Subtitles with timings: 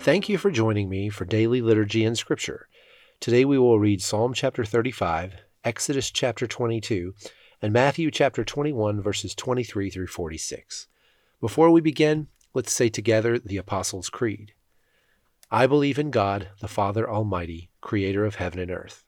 [0.00, 2.68] Thank you for joining me for daily liturgy and scripture.
[3.20, 7.12] Today we will read Psalm chapter 35, Exodus chapter 22,
[7.60, 10.88] and Matthew chapter 21, verses 23 through 46.
[11.38, 14.54] Before we begin, let's say together the Apostles' Creed.
[15.50, 19.04] I believe in God, the Father Almighty, creator of heaven and earth.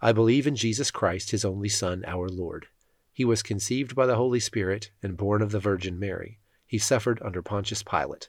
[0.00, 2.66] I believe in Jesus Christ, his only Son, our Lord.
[3.12, 6.40] He was conceived by the Holy Spirit and born of the Virgin Mary.
[6.66, 8.28] He suffered under Pontius Pilate,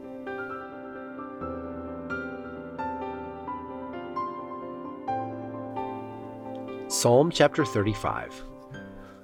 [7.01, 8.43] Psalm chapter 35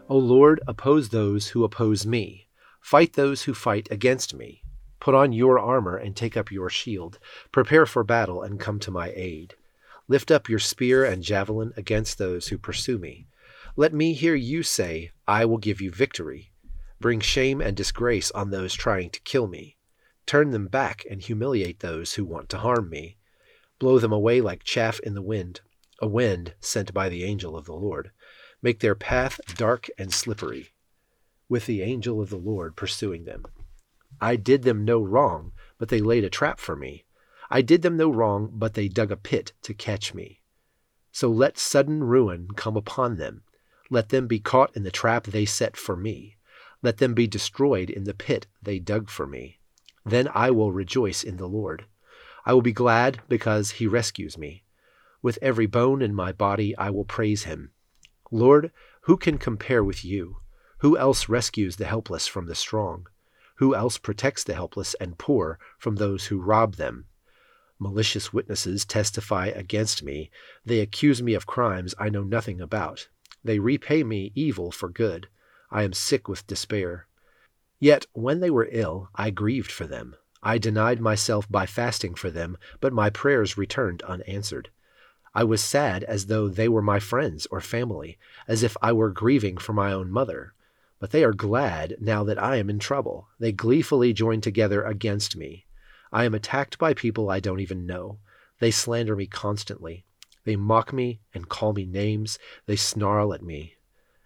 [0.10, 2.48] O Lord, oppose those who oppose me.
[2.82, 4.64] Fight those who fight against me.
[5.00, 7.20] Put on your armor and take up your shield.
[7.52, 9.54] Prepare for battle and come to my aid.
[10.08, 13.28] Lift up your spear and javelin against those who pursue me.
[13.76, 16.52] Let me hear you say, I will give you victory.
[17.00, 19.78] Bring shame and disgrace on those trying to kill me.
[20.26, 23.18] Turn them back and humiliate those who want to harm me.
[23.78, 25.62] Blow them away like chaff in the wind
[26.02, 28.12] a wind sent by the angel of the Lord.
[28.62, 30.70] Make their path dark and slippery,
[31.50, 33.46] with the angel of the Lord pursuing them.
[34.20, 37.06] I did them no wrong, but they laid a trap for me.
[37.50, 40.42] I did them no wrong, but they dug a pit to catch me.
[41.12, 43.44] So let sudden ruin come upon them.
[43.90, 46.38] Let them be caught in the trap they set for me.
[46.82, 49.60] Let them be destroyed in the pit they dug for me.
[50.06, 51.86] Then I will rejoice in the Lord.
[52.46, 54.64] I will be glad because he rescues me.
[55.28, 57.72] With every bone in my body I will praise him.
[58.32, 60.38] Lord, who can compare with you?
[60.78, 63.08] Who else rescues the helpless from the strong?
[63.56, 67.08] Who else protects the helpless and poor from those who rob them?
[67.78, 70.32] Malicious witnesses testify against me.
[70.64, 73.10] They accuse me of crimes I know nothing about.
[73.44, 75.28] They repay me evil for good.
[75.70, 77.06] I am sick with despair.
[77.82, 80.16] Yet when they were ill, I grieved for them.
[80.42, 84.70] I denied myself by fasting for them, but my prayers returned unanswered.
[85.38, 88.18] I was sad as though they were my friends or family,
[88.48, 90.56] as if I were grieving for my own mother.
[90.98, 93.28] But they are glad now that I am in trouble.
[93.38, 95.68] They gleefully join together against me.
[96.12, 98.18] I am attacked by people I don't even know.
[98.58, 100.06] They slander me constantly.
[100.44, 102.40] They mock me and call me names.
[102.66, 103.76] They snarl at me.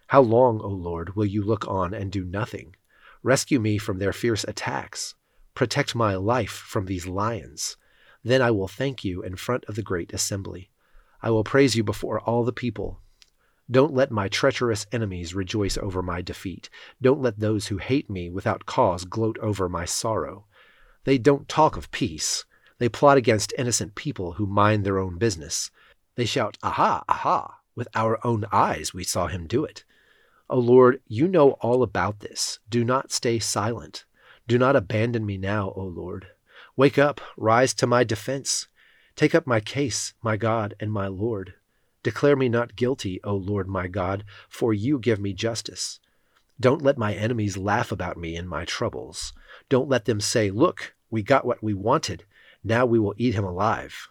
[0.08, 2.78] How long, O Lord, will you look on and do nothing?
[3.22, 5.16] Rescue me from their fierce attacks.
[5.56, 7.76] Protect my life from these lions.
[8.24, 10.71] Then I will thank you in front of the great assembly.
[11.22, 13.00] I will praise you before all the people.
[13.70, 16.70] Don't let my treacherous enemies rejoice over my defeat.
[17.02, 20.46] Don't let those who hate me without cause gloat over my sorrow.
[21.04, 22.44] They don't talk of peace.
[22.80, 25.72] They plot against innocent people who mind their own business.
[26.16, 27.60] They shout, Aha, aha!
[27.76, 29.86] With our own eyes we saw him do it.
[30.50, 32.60] O Lord, you know all about this.
[32.70, 34.04] Do not stay silent.
[34.48, 36.28] Do not abandon me now, O Lord.
[36.76, 38.68] Wake up, rise to my defense.
[39.16, 41.54] Take up my case, my God and my Lord.
[42.04, 46.00] Declare me not guilty, O Lord my God, for you give me justice.
[46.60, 49.34] Don't let my enemies laugh about me in my troubles.
[49.70, 52.24] Don't let them say, Look, we got what we wanted.
[52.64, 54.10] Now we will eat him alive.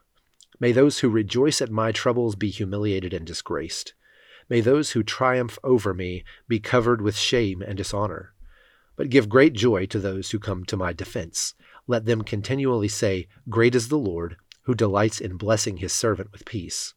[0.59, 3.95] May those who rejoice at my troubles be humiliated and disgraced.
[4.49, 8.35] May those who triumph over me be covered with shame and dishonor.
[8.97, 11.55] But give great joy to those who come to my defense.
[11.87, 16.45] Let them continually say, Great is the Lord who delights in blessing his servant with
[16.45, 16.95] peace.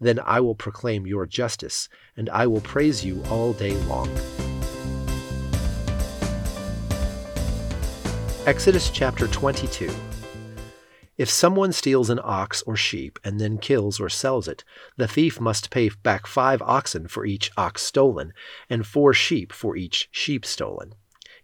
[0.00, 4.10] Then I will proclaim your justice, and I will praise you all day long.
[8.44, 9.88] Exodus chapter 22.
[11.16, 14.64] If someone steals an ox or sheep and then kills or sells it,
[14.96, 18.32] the thief must pay back five oxen for each ox stolen,
[18.68, 20.94] and four sheep for each sheep stolen.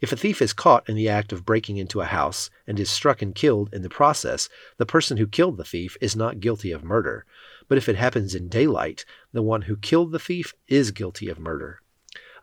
[0.00, 2.89] If a thief is caught in the act of breaking into a house and is
[2.89, 6.71] struck and killed in the process, the person who killed the thief is not guilty
[6.71, 7.27] of murder.
[7.67, 11.41] But if it happens in daylight, the one who killed the thief is guilty of
[11.41, 11.81] murder.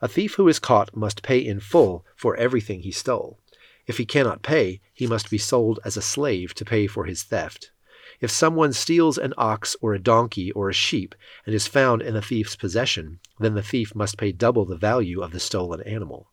[0.01, 3.39] A thief who is caught must pay in full for everything he stole.
[3.87, 7.23] If he cannot pay, he must be sold as a slave to pay for his
[7.23, 7.71] theft.
[8.19, 11.15] If someone steals an ox or a donkey or a sheep
[11.45, 15.21] and is found in a thief's possession, then the thief must pay double the value
[15.21, 16.27] of the stolen animal.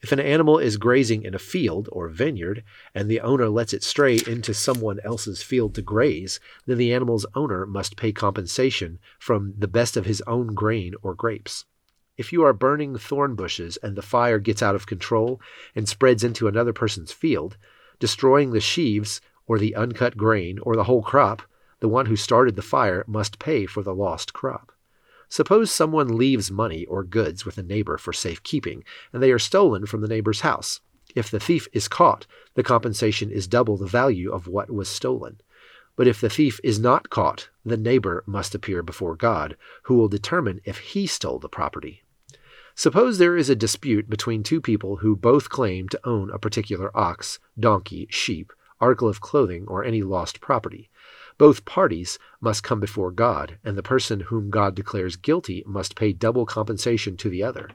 [0.00, 2.62] If an animal is grazing in a field or vineyard,
[2.94, 7.26] and the owner lets it stray into someone else's field to graze, then the animal's
[7.34, 11.64] owner must pay compensation from the best of his own grain or grapes.
[12.16, 15.40] If you are burning thorn bushes and the fire gets out of control
[15.74, 17.56] and spreads into another person's field,
[17.98, 21.42] destroying the sheaves or the uncut grain or the whole crop,
[21.80, 24.72] the one who started the fire must pay for the lost crop.
[25.28, 29.86] Suppose someone leaves money or goods with a neighbor for safekeeping, and they are stolen
[29.86, 30.80] from the neighbor's house.
[31.14, 35.40] If the thief is caught, the compensation is double the value of what was stolen.
[35.96, 40.08] But if the thief is not caught, the neighbor must appear before God, who will
[40.08, 42.04] determine if he stole the property.
[42.74, 46.96] Suppose there is a dispute between two people who both claim to own a particular
[46.96, 50.88] ox, donkey, sheep, article of clothing, or any lost property.
[51.38, 56.12] Both parties must come before God, and the person whom God declares guilty must pay
[56.12, 57.70] double compensation to the other.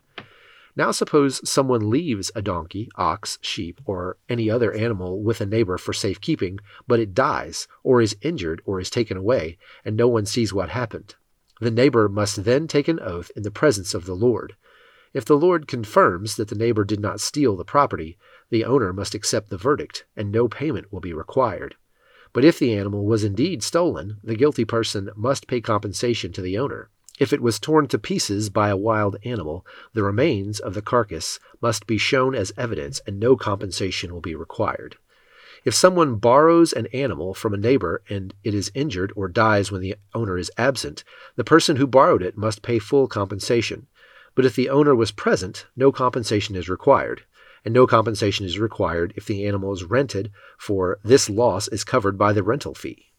[0.75, 5.77] Now suppose someone leaves a donkey, ox, sheep, or any other animal with a neighbor
[5.77, 10.25] for safekeeping, but it dies, or is injured, or is taken away, and no one
[10.25, 11.16] sees what happened.
[11.62, 14.56] The neighbor must then take an oath in the presence of the Lord.
[15.13, 18.18] If the Lord confirms that the neighbor did not steal the property,
[18.50, 21.75] the owner must accept the verdict, and no payment will be required.
[22.33, 26.57] But if the animal was indeed stolen, the guilty person must pay compensation to the
[26.57, 26.89] owner.
[27.19, 31.39] If it was torn to pieces by a wild animal, the remains of the carcass
[31.62, 34.97] must be shown as evidence and no compensation will be required.
[35.63, 39.81] If someone borrows an animal from a neighbor and it is injured or dies when
[39.81, 41.03] the owner is absent,
[41.35, 43.85] the person who borrowed it must pay full compensation.
[44.33, 47.25] But if the owner was present, no compensation is required
[47.65, 52.18] and no compensation is required if the animal is rented, for this loss is covered
[52.18, 53.12] by the rental fee.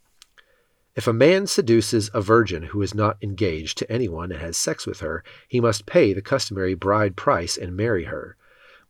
[0.94, 4.86] If a man seduces a virgin who is not engaged to anyone and has sex
[4.86, 8.36] with her, he must pay the customary bride price and marry her.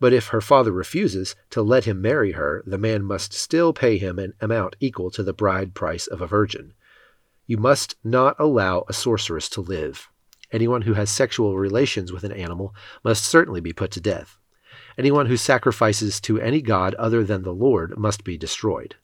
[0.00, 3.96] But if her father refuses to let him marry her, the man must still pay
[3.96, 6.74] him an amount equal to the bride price of a virgin.
[7.46, 10.10] You must not allow a sorceress to live.
[10.52, 14.38] Anyone who has sexual relations with an animal must certainly be put to death.
[14.96, 18.94] Anyone who sacrifices to any god other than the Lord must be destroyed.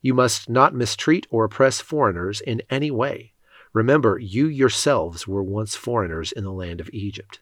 [0.00, 3.32] You must not mistreat or oppress foreigners in any way.
[3.72, 7.40] Remember, you yourselves were once foreigners in the land of Egypt.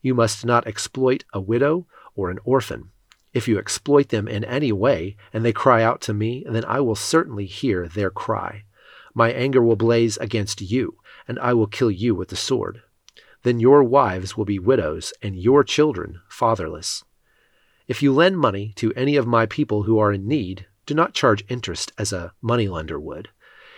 [0.00, 2.90] You must not exploit a widow or an orphan.
[3.34, 6.80] If you exploit them in any way, and they cry out to me, then I
[6.80, 8.64] will certainly hear their cry.
[9.12, 10.96] My anger will blaze against you,
[11.28, 12.82] and I will kill you with the sword.
[13.42, 17.04] Then your wives will be widows, and your children fatherless.
[17.88, 21.14] If you lend money to any of my people who are in need, do not
[21.14, 23.28] charge interest as a moneylender would.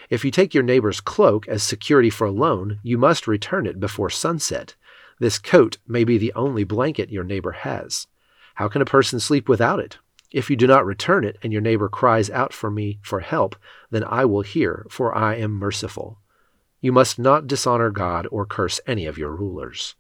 [0.08, 3.78] If you take your neighbor's cloak as security for a loan, you must return it
[3.78, 4.74] before sunset.
[5.18, 8.06] This coat may be the only blanket your neighbor has.
[8.54, 9.98] How can a person sleep without it?
[10.30, 13.56] If you do not return it and your neighbor cries out for me for help,
[13.90, 16.18] then I will hear, for I am merciful.
[16.80, 19.96] You must not dishonor God or curse any of your rulers.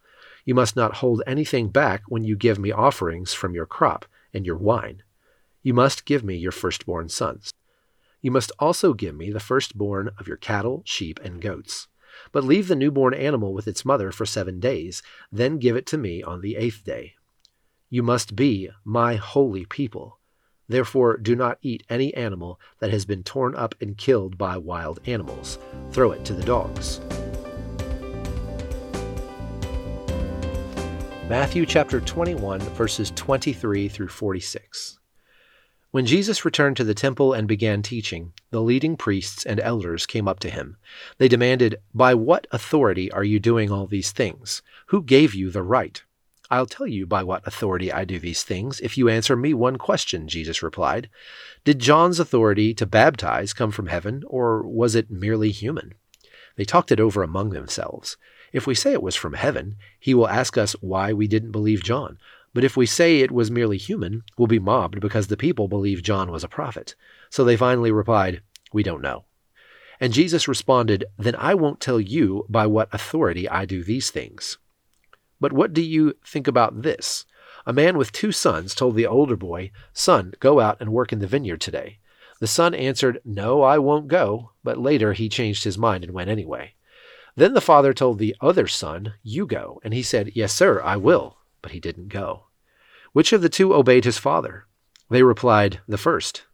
[0.48, 4.46] You must not hold anything back when you give me offerings from your crop and
[4.46, 5.02] your wine.
[5.62, 7.52] You must give me your firstborn sons.
[8.22, 11.88] You must also give me the firstborn of your cattle, sheep, and goats.
[12.32, 15.98] But leave the newborn animal with its mother for seven days, then give it to
[15.98, 17.16] me on the eighth day.
[17.90, 20.18] You must be my holy people.
[20.66, 25.00] Therefore, do not eat any animal that has been torn up and killed by wild
[25.04, 25.58] animals.
[25.90, 27.02] Throw it to the dogs.
[31.28, 34.98] Matthew chapter 21, verses 23 through 46.
[35.90, 40.26] When Jesus returned to the temple and began teaching, the leading priests and elders came
[40.26, 40.78] up to him.
[41.18, 44.62] They demanded, By what authority are you doing all these things?
[44.86, 46.02] Who gave you the right?
[46.50, 49.76] I'll tell you by what authority I do these things if you answer me one
[49.76, 51.10] question, Jesus replied.
[51.62, 55.92] Did John's authority to baptize come from heaven, or was it merely human?
[56.58, 58.16] They talked it over among themselves.
[58.52, 61.84] If we say it was from heaven, he will ask us why we didn't believe
[61.84, 62.18] John.
[62.52, 66.02] But if we say it was merely human, we'll be mobbed because the people believe
[66.02, 66.96] John was a prophet.
[67.30, 69.24] So they finally replied, We don't know.
[70.00, 74.58] And Jesus responded, Then I won't tell you by what authority I do these things.
[75.40, 77.24] But what do you think about this?
[77.66, 81.20] A man with two sons told the older boy, Son, go out and work in
[81.20, 81.98] the vineyard today.
[82.40, 84.52] The son answered, No, I won't go.
[84.62, 86.74] But later he changed his mind and went anyway.
[87.34, 89.80] Then the father told the other son, You go.
[89.84, 91.38] And he said, Yes, sir, I will.
[91.62, 92.44] But he didn't go.
[93.12, 94.66] Which of the two obeyed his father?
[95.10, 96.44] They replied, The first.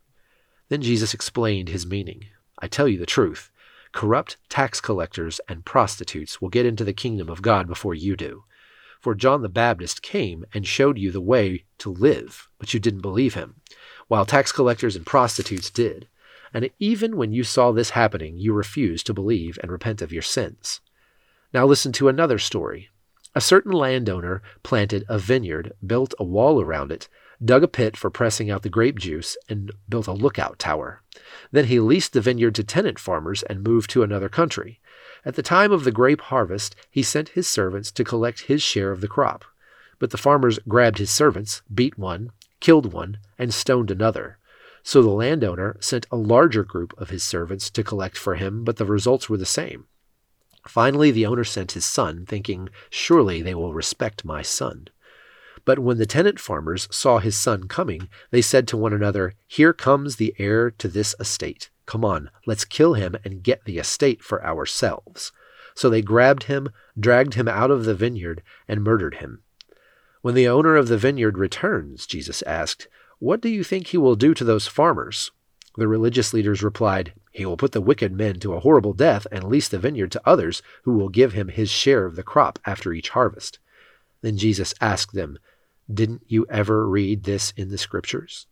[0.68, 2.26] Then Jesus explained his meaning.
[2.58, 3.50] I tell you the truth.
[3.92, 8.44] Corrupt tax collectors and prostitutes will get into the kingdom of God before you do.
[9.04, 13.02] For John the Baptist came and showed you the way to live, but you didn't
[13.02, 13.56] believe him,
[14.08, 16.08] while tax collectors and prostitutes did.
[16.54, 20.22] And even when you saw this happening, you refused to believe and repent of your
[20.22, 20.80] sins.
[21.52, 22.88] Now listen to another story.
[23.34, 27.10] A certain landowner planted a vineyard, built a wall around it,
[27.44, 31.02] dug a pit for pressing out the grape juice, and built a lookout tower.
[31.52, 34.80] Then he leased the vineyard to tenant farmers and moved to another country.
[35.24, 38.92] At the time of the grape harvest, he sent his servants to collect his share
[38.92, 39.44] of the crop.
[39.98, 44.38] But the farmers grabbed his servants, beat one, killed one, and stoned another.
[44.82, 48.76] So the landowner sent a larger group of his servants to collect for him, but
[48.76, 49.86] the results were the same.
[50.68, 54.88] Finally, the owner sent his son, thinking, Surely they will respect my son.
[55.64, 59.72] But when the tenant farmers saw his son coming, they said to one another, Here
[59.72, 61.70] comes the heir to this estate.
[61.86, 65.32] Come on, let's kill him and get the estate for ourselves.
[65.74, 69.42] So they grabbed him, dragged him out of the vineyard, and murdered him.
[70.22, 72.88] When the owner of the vineyard returns, Jesus asked,
[73.18, 75.30] What do you think he will do to those farmers?
[75.76, 79.44] The religious leaders replied, He will put the wicked men to a horrible death and
[79.44, 82.92] lease the vineyard to others who will give him his share of the crop after
[82.92, 83.58] each harvest.
[84.22, 85.38] Then Jesus asked them,
[85.92, 88.46] Didn't you ever read this in the Scriptures?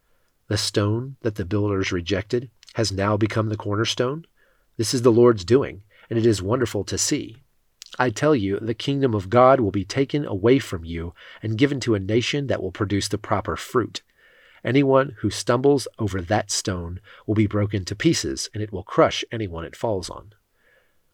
[0.49, 4.27] The stone that the builders rejected has now become the cornerstone.
[4.77, 7.43] This is the Lord's doing, and it is wonderful to see.
[7.99, 11.79] I tell you, the kingdom of God will be taken away from you and given
[11.81, 14.03] to a nation that will produce the proper fruit.
[14.65, 19.25] Anyone who stumbles over that stone will be broken to pieces, and it will crush
[19.31, 20.33] anyone it falls on.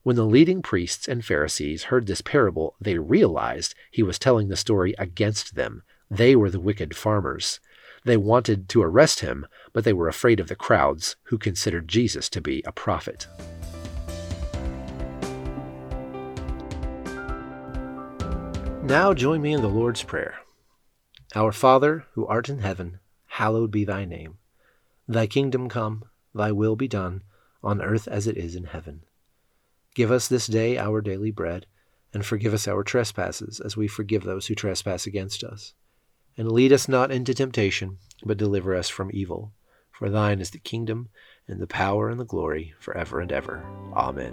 [0.02, 4.56] When the leading priests and Pharisees heard this parable, they realized he was telling the
[4.56, 5.82] story against them.
[6.10, 7.60] They were the wicked farmers.
[8.08, 12.30] They wanted to arrest him, but they were afraid of the crowds, who considered Jesus
[12.30, 13.26] to be a prophet.
[18.82, 20.36] Now join me in the Lord's Prayer.
[21.34, 24.38] Our Father, who art in heaven, hallowed be thy name.
[25.06, 27.22] Thy kingdom come, thy will be done,
[27.62, 29.02] on earth as it is in heaven.
[29.94, 31.66] Give us this day our daily bread,
[32.14, 35.74] and forgive us our trespasses, as we forgive those who trespass against us.
[36.38, 39.52] And lead us not into temptation, but deliver us from evil.
[39.90, 41.08] For thine is the kingdom,
[41.48, 43.64] and the power, and the glory, for ever and ever.
[43.92, 44.32] Amen.